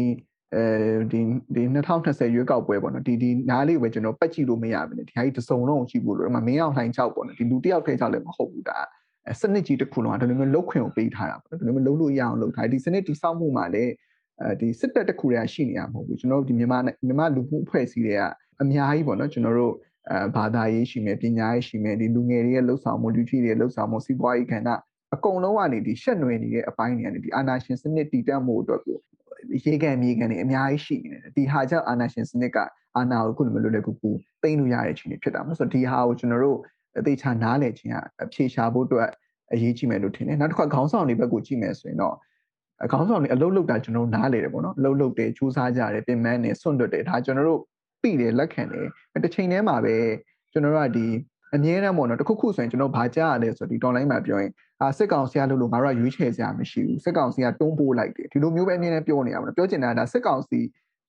[0.55, 0.65] အဲ
[1.13, 1.21] ဒီ
[1.55, 8.79] ဒီ2020ရွေးကောက်ပွဲပေါ့နော်ဒီဒီနားလေးပဲကျွန်တော်ပတ်ကြည့်လို့မရဘူးねဒီဟာကြီးတစုံလုံးကိုကြည့်ဖို့လို့ဒီမှာမင်းအောင်လှိုင်ချောက်ပေါ့နော်ဒီလူတယောက်ထဲချောက်လည်းမဟုတ်ဘူးဒါ
[9.42, 13.94] စနစ်ကြီးတစ်ခုလုံးကဒီလိုမျိုးလုတ်ခွင့်ကိုပေးထားတာပေါ့နော်ဒီလိုမျိုးလုံးလို့ရအောင်လုပ်ထားဒီစနစ်တိစောက်မှုမှာလည်း
[14.42, 18.22] အဲဒီစစ်တပ်တစ်ခုတည်းရှိနေရမဟုတ်ဘူးကျွန်တော်တို့ဒီမြန်မာမြန်မာလူမှုအဖွဲ့အစည်းတွေက
[18.62, 19.74] အများကြီးပေါ့နော်ကျွန်တော်တို့
[20.10, 24.70] အဲဘာသာရေးရှိမယ်ပညာရေးရှိမယ်ဒီလူငယ်တွေရဲ့လှုပ်ဆောင်မှုလူကြီးတွေရဲ့လှုပ်ဆောင်မှုစီးပွားရေးကဏ္ဍ
[25.16, 28.98] အကုန်လုံးကနေဒီရှက်နွယ်နေတဲ့အပိုင်းတွေကနေဒီအာနာရှင်စနစ်တည်တတ်မှုအတွက်ကို
[29.66, 32.58] ရေကန်မြေကန်တွေအများကြီးရှိနေတယ်ဒီဟာကြောင့်အာနာရှင်စနစ်က
[32.96, 34.10] အာနာကိုခုလိုမျိုးလွယ်ကူကူ
[34.42, 36.60] သိမ်းလို့ရတဲ့အခြေအနေဖြစ်တာမဟုတ်ဆိုဒီဟာကိုကျွန်တော်တို့
[36.98, 39.10] အသေးချာနားလည်ခြင်းအဖြေရှာဖို့အတွက်
[39.54, 42.16] အရေးကြီးမယ်လို့ထင်တယ်နောက်တစ်ခါခေါင်းဆောင်တွေဘက်ကိုကြည့်မယ်ဆိုရင်တော့
[42.92, 47.62] ခေါင်းဆောင်တွေအလုပ်လုပ်တာကျွန်တော်တို့နားလေတယ်ပေါ့နော်အလုပ်လုပ်တယ်စူးစမ်းကြတယ်ပြင်ပန်းတယ်ဆွန့်တွတ်တယ်ဒါကျွန်တော်တို့
[48.02, 48.88] ပြီးတယ်လက်ခံတယ်
[49.24, 49.96] တစ်ချိန်တည်းမှာပဲ
[50.52, 51.08] ကျွန်တော်တို့ကဒီ
[51.56, 60.60] အမြဲတမ်းပေါ့နော်တခုခုဆိုရင်ကျွန်တော်ဗာကြားရတယ်ဆိုတော့ဒီ online မှာပြောရင်အာစစ်ကောင်ဆရာလို့လို့ငါတို့ကရွေးချယ်စရာမရှိဘူးစစ်ကောင်စီကတွန်းပိုးလိုက်တယ်ဒီလိုမျိုးပဲအမြဲတမ်းပြောနေရပါတော့ပြောချင်တာကဒါစစ်ကောင်စီ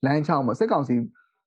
[0.07, 0.95] လမ်းချောင်းပေါ့စစ်ကောင်စီ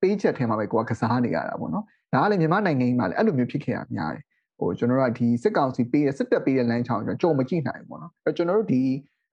[0.01, 4.23] ပေးချက်ထဲမှာပဲကိုကကစားနေရတာပေါ့နော် ဒါကလည်းမြန်မာနိုင်ငံကြီးမှာလည်းအဲ့လိုမျိုးဖြစ်ခဲ့ရများတယ်
[4.59, 8.83] ဟိုကျွန်တော်တို့ကဒီစစ်ကောင်စီပေးတဲ့စစ်တပ်ပေးတဲ့လမ်းချောင်းကျွန်တော်ကြုံမကြည့်နိုင်ဘူးပေါ့နော်အဲ့ကျွန်တော်တို့ဒီ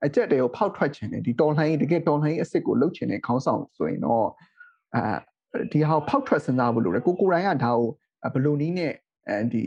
[0.05, 4.27] အကြက်တွေကိုဖောက်ထွက်ခြင်းနဲ့ဒီတော်လှန်ရေးတကယ်တော်လှန်ရေးအစ်စ်ကိုလှုပ်ခြင်းနဲ့ခေါင်းဆောင်ဆိုရင်တော့
[4.95, 8.93] အဲဒီဟာဖောက်ထွက်စဉ်းစားဖို့လိုတယ်ကိုကိုရိုင်းကဒါကိုဘယ်လိုနည်းနဲ့
[9.29, 9.65] အဲဒီ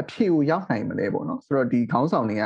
[0.00, 2.44] အဖြေကိုရောက်နိုင်မလဲပေါ့နော်ဆိုတော့ဒီခေါင်းဆောင်တွေက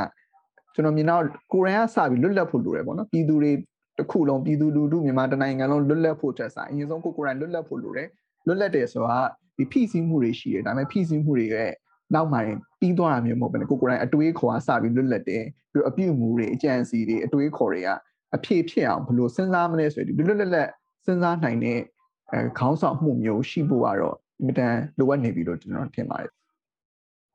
[0.75, 3.53] ကျွန်တော်မြင်တော့ကိုရိုင်းကစပြီးလွတ်လပ်ဖို့လိုတယ်ပေါ့နော်ပြည်သူတွေ
[3.99, 8.09] တခုလုံးပြည်သူလူထုမြန်မာတနိုင်ငံလုံးလွတ်လပ်ဖို့တက်ဆိုင်အရင်ဆုံးကိုကိုရိုင်းလွတ်လပ်ဖို့လိုတယ်
[8.47, 9.19] လွတ်လပ်တယ်ဆိုတာ
[9.57, 11.73] ဒီဖိစီးမှုတွေရှိတယ်ဒါပေမဲ့ဖိစီးမှုတွေရဲ့
[12.15, 17.89] နောက်မှရင်ပြီးသွားတာမျိုးမဟုတ်ဘဲကိုကိုရိုင်းအတွေးခေါ်အားစပြီးလွတ်လပ်တယ်ပြီးတော့အပြုတ်မှုတွေအကြံစီတွေအတွေးခေါ်တွေက
[18.37, 20.69] အဖြေဖြစ်အောင်ဘယ်လိုစဉ်းစားမလဲဆိုရင်ဒီလွတ်လပ်လပ်
[21.05, 21.79] စဉ်းစားနိုင်တဲ့
[22.33, 26.31] အဲခေါင်းဆောင်မှုမျိုးရှိဖို့ကတော့အမြဲတမ်းလိုအပ်နေပြီလို့ကျွန်တော်ထင်ပါတယ်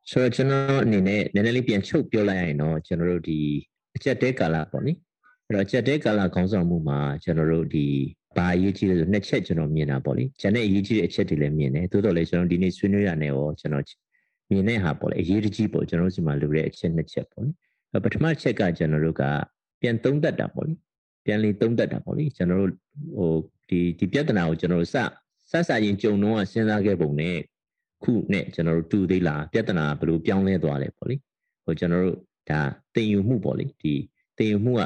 [0.10, 3.40] ဆိုတော့ကျွန်တော်အနေနဲ့နည်းနည်းလေးပြန်ချုပ်ပြောလိုက်ရင်တော့ကျွန်တော်တို့ဒီ
[3.96, 4.94] အချက်တဲကာလပေါ့နိ
[5.46, 7.88] အဲ့တော့အချက်တဲကာလခေါင်းဆောင်မှုမှာကျွန်တော်တို့ဒီ
[8.38, 13.86] ဘာအရေးကြီးလဲဆိုနှစ်ချက်ကျွန်တော်မြင်တာပေါ့လေ။ကျန်တဲ့အရေးကြီးတဲ့အချက်တွေလည်းမြင်တယ်။သို့တော်လည်းကျွန်တော်ဒီနေ့ဆွေးနွေးရတဲ့ရောကျွန်တော်
[14.52, 17.52] မြင်တဲ့ဟာပေါ့လေအရေးတကြီးပေါ့ကျွန်တော်တို့စီမှာလိုတဲ့အချက်နှစ်ချက်ပေါ့လေ။
[18.04, 19.24] ပထမချက်ကကျွန်တော်တို့က
[19.82, 20.74] ပြန်သုံးသပ်တာပေါ့လေ။
[21.26, 22.74] ပြန်လေးသုံးသပ်တာပေါ့လေ။ကျွန်တော်တို့
[23.18, 23.32] ဟို
[23.70, 24.98] ဒီဒီပြဿနာကိုကျွန်တော်တို့စ
[25.52, 27.38] စစရင်ကြုံတော့စဉ်းစားခဲ့ပုံနဲ့
[28.04, 31.16] ခုနဲ့ကျွန်တော်တို့တူသေးလားပြဿနာဘယ်လိုပြောင်းလဲသွားလဲပေါ့လေ
[31.64, 32.18] ဟိုကျွန်တော်တို့
[32.50, 32.62] ဒါ
[32.96, 33.94] တင်ယူမှုပေါ့လေဒီ
[34.38, 34.82] တင်ယူမှုက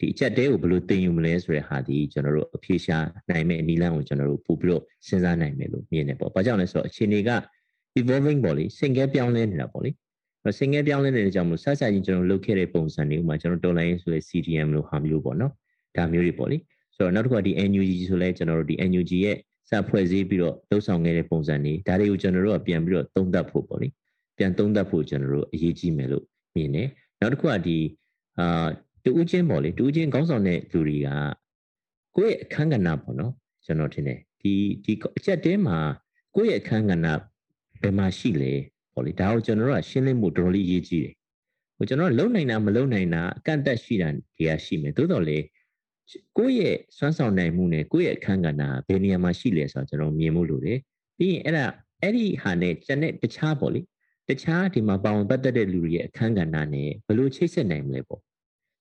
[0.00, 2.96] ဒီအချက်တဲကိုဘယ်လိုတင်ယူမလဲဆိုတဲ့ဟာဒီကျွန်တော်တို့အဖြေရှာ
[3.30, 7.30] နိုင်မဲ့အနည်းလမ်းကိုကျွန်တော်တို့ပို့ပြီးတော့စဉ်းစားနိုင်မယ်လို့မြင်တယ်ပေါ့။ဘာကြောင့်လဲဆိုတော့အခြေအနေက
[8.00, 9.90] evolving ပေါ့လေစင်ကဲပြောင်းလဲနေတာပေါ့လေ
[10.42, 15.52] တော့စင်ငယ်ပြောင်းလဲနေတဲ့ကြောင့်မို့ဆက်ဆက်ချင်းကျွန်တော်လုပ်ခဲ့တဲ့ပုံစံတွေဥမာကျွန်တော်တော်လိုင်းဆိုတဲ့ CDM လို့ဟာမျိုးပေါ့နော်
[15.96, 16.56] ဒါမျိုးတွေပေါ့လေ
[16.96, 19.36] ဆိုတော့နောက်တစ်ခုကဒီ NUG ဆိုလဲကျွန်တော်တို့ဒီ NUG ရဲ့
[19.70, 23.88] စဖွဲ့စည်းပြီးတော့လှုပ်ဆောင်ခဲ့တဲ့ပုံစံတွေဒါတွေကိုကျွန်တော်တို့ကပြန်ပြီးတော့သုံးသပ်ဖို့ပေါ့လေ
[24.38, 26.24] ပြန်သုံးသပ်ဖို့ကျွန်တော်တို့အရေးကြီးမယ်လို့
[26.56, 26.88] မြင်တယ်
[27.20, 27.78] နောက်တစ်ခုကဒီ
[28.38, 28.66] အာ
[29.04, 31.08] တူးချင်းပေါ့လေတူးချင်းခေါင်းဆောင်တဲ့လူတွေက
[32.16, 33.32] ကိုယ့်ရဲ့အခန်းကဏ္ဍပေါ့နော်
[33.64, 34.52] ကျွန်တော်ထင်တယ်ဒီ
[34.84, 35.78] ဒီအချက်တဲမှာ
[36.34, 37.06] ကိုယ့်ရဲ့အခန်းကဏ္ဍ
[37.82, 38.52] ဘယ်မှာရှိလဲ
[38.94, 41.14] ပေါ့လေဒါကိုကျွန်တော်တို့ကရှင်းလင်းမှုတော်တော်လေးရေးကြည့်တယ်
[41.76, 45.38] ဟိုကျွန်တော်လုံနိုင်တာမလုံနိုင်တာအကန့်အသတ်ရှိတာတွေကရှိမယ်သို့တော်လေ
[46.38, 50.78] ကိုယ့်ရဲ့စွမ်းဆောင်နိုင်မှုနဲ့ကိုယ့်ရဲ့အခန်းကဏ္ဍဘယ်နေရာမှာရှိလဲဆိုတော့ကျွန်တော်မြင်မှုလို့တယ်
[51.18, 51.66] ပြီးရင်အဲ့ဒါ
[52.02, 53.80] အဲ့ဒီဟာနဲ့ကျန်တဲ့တခြားပေါ့လေ
[54.28, 58.20] တခြားဒီမှာပါဝင်ပတ်သက်တဲ့လူတွေရဲ့အခန်းကဏ္ဍနဲ့ဘယ်လိုချိတ်ဆက်နိုင်မလဲပေါ့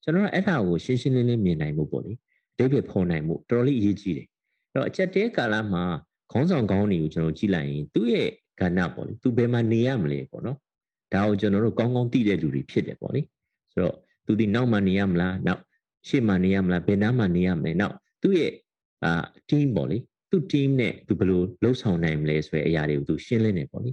[0.03, 2.13] ကျွန်တော်ကအဲ့ဒါကိုရှင်းရှင်းလင်းလင်းမြင်နိုင်မှုပေါ့လေ
[2.53, 5.83] အတိတ်ပဲဖော်နိုင်မှုတော်တော်လေးအရေးကြီးတယ်အဲ့တော့အချက်တဲကာလမှာ
[6.31, 10.57] ခေါင်းဆောင်ကောင်းတွေကိုကျွန်တော်ကြည့်လိုက်ရင်သူ့ရဲ့ကဏ္ဍပေါ့လေသူဘယ်မှာနေရမလဲပေါ့နော်
[11.13, 13.21] ဒါကိုကျွန်တော်တို့ကောင်းကောင်းသိတဲ့လူတွေဖြစ်တယ်ပေါ့လေ
[13.71, 15.61] ဆိုတော့သူဒီနောက်မှနေရမလားနောက်
[16.07, 18.53] ရှေ့မှနေရမလားဘယ်နားမှနေရမလဲနောက်သူ့ရဲ့
[19.03, 19.97] အာ team ပေါ့လေ
[20.31, 23.91] သူ့ team နဲ့သူဘယ်လိုလှုပ်ဆောင်နိုင်မလဲဆိုတဲ့အရာတွေကိုသူရှင်းလင်းနေပေါ့လေ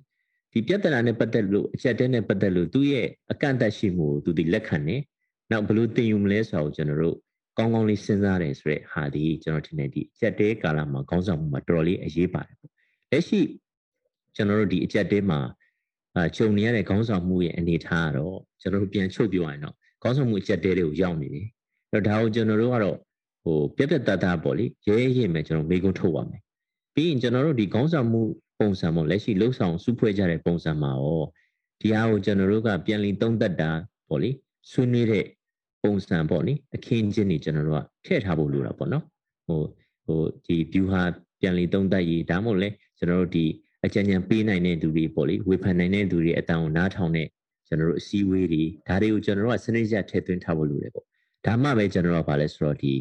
[0.52, 4.96] ဒီပြဿနာနဲ့ပတ်သက်လို့အချက်တဲနဲ့ပတ်သက်လို့သူ့ရဲ့အကန့်အသတ်ရှိမှုကိုသူဒီလက်ခံနေ
[5.50, 7.16] နောက်ဘယ်လိုသင်ယူမလဲဆိုတော့ကျွန်တော်တို့
[7.58, 12.72] ကောင်းကောင်းလေးစဉ်းစားတယ်ဆိုတဲ့ဟာဒီကျွန်တော်ထင်တယ်ဒီအချက်တဲကာလမှာခေါင်းဆောင်မှုမှာတော်တော်လေးအရေးပါတယ်ပေါ့
[13.10, 13.40] လက်ရှိ
[14.36, 15.40] ကျွန်တော်တို့ဒီအချက်တဲမှာ
[16.14, 21.46] အာခြုံနေရတဲ့ခေါင်းဆောင်မှုရဲ့အနေထားကတော့ကျွန်တော်တို့ပြန်ချုပ်ပြောရရင်တော့ခေါင်းဆောင်မှုအချက်တဲတွေကိုရောက်နေတယ်
[21.92, 22.96] အဲ့တော့ဒါကိုကျွန်တော်တို့ကတော့
[23.42, 26.42] ဟိုပြက်ပြက်တတ်တာပေါ့လေရဲရဲမဲ့ကျွန်တော်မိကုန်းထုတ်ပါမယ်
[26.94, 28.22] ပြီးရင်ကျွန်တော်တို့ဒီခေါင်းဆောင်မှု
[28.58, 31.22] ပုံစံပေါ့လက်ရှိလှုပ်ဆောင်စုဖွဲ့ကြတဲ့ပုံစံမှာရော
[31.80, 33.70] ဒီဟာကိုကျွန်တော်တို့ကပြန်လည်သုံးသပ်တာ
[34.08, 34.30] ပေါ့လေ
[34.70, 35.24] ဆွေးနွေးတဲ့
[35.88, 39.04] ပုံစံပေါ့လေအခင်းချင်းတွေကျွန်တော်တို့ကထည့်ထားဖို့လိုတာပေါ့နော်
[39.46, 39.60] ဟို
[40.06, 41.02] ဟိုဒီ view ဟာ
[41.40, 43.44] ပြန်လည်သုံးသပ်ရေးဒါမှမဟုတ်လဲကျွန်တော်တို့ဒီ
[43.84, 47.26] အကြံဉာဏ်ပေးနိုင်တဲ့သူတွေပေါ့လေဝေဖန်နိုင်တဲ့သူတွေအတန်ကိုနားထောင်တဲ့
[47.66, 51.06] ကျွန်တော်တို့အစည်းအဝေးတွေဒါတွေကိုကျွန်တော်တို့ကစနစ်ကျထည့်သွင်းထားဖို့လိုတယ်ပေါ့
[51.46, 52.92] ဒါမှပဲကျွန်တော်တို့ကဗာလဲဆိုတော့ဒီ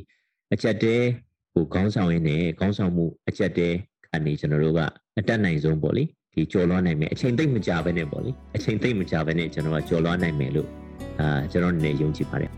[0.54, 0.95] အချက်တဲ
[1.54, 3.69] ဟိုခေါင်းဆောင်ရင်းနဲ့ခေါင်းဆောင်မှုအချက်တဲ
[4.08, 4.82] ကနေကျွန်တော်တို့က
[5.17, 10.69] အတက်နိုင်ဆုံးပေါ့လေဒီကြော်လွှားနိုင်မယ်အချိန်သိမ့်မကြဘဲနဲ့ပေါ့လေအချိန်သိမ့်မကြဘဲနဲ့ကျွန်တော်ကကြော်လွှားနိုင်မယ်လို့
[11.20, 12.52] အာကျွန်တော်အနေနဲ့ယုံကြည်ပါတယ်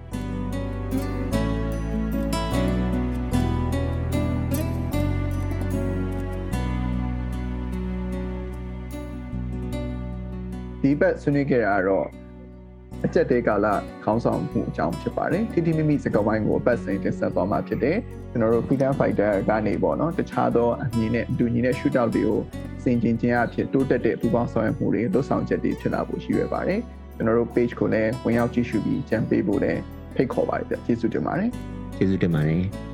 [10.81, 12.07] ဒီဘက်ဆွေးနွေးခဲ့တာကတော့
[13.05, 13.67] အချက်တေးကာလ
[14.03, 17.97] ခေါင်းဆောင်မှုအကြောင်းဖြစ်ပါတယ်ထိထိမိမိစကားဝိုင်းကိုပတ်စဉ်တင်ဆက်သွားမှာဖြစ်တယ်
[18.31, 22.39] ကျွန်တော်တို့ freedom fighter ကနေပေါ့နော်တခြားသောအမြင်နဲ့အတူညီတဲ့ shootout တွေကို
[22.83, 26.79] စင်ကျင်ခြင်းအဖြစ်တိုးတက်တဲ့ပူးပေါင်းဆောင်ရွက်မှုတွေလွတ်ဆောင်ချက်တွေဖြစ်လာဖို့ရှိရပါတယ်
[27.19, 29.81] ကျွန်တော်တို့ page ကိုလည်းဝင်ရောက်ကြည့်ရှုပြီးကြံပေးဖို့လည်း
[30.15, 31.49] ဖိတ်ခေါ်ပါတယ်ကျေးဇူးတင်ပါတယ်
[31.95, 32.88] ကျေးဇူးတင်ပါတယ်